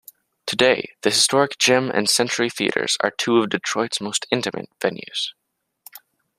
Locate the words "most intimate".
4.01-4.69